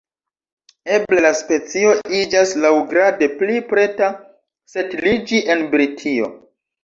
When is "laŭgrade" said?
2.63-3.29